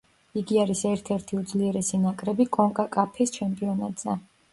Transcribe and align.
იგი 0.41 0.55
არის 0.59 0.79
ერთ-ერთი 0.91 1.37
უძლიერესი 1.41 1.99
ნაკრები 2.05 2.47
კონკაკაფის 2.57 3.35
ჩემპიონატზე. 3.37 4.17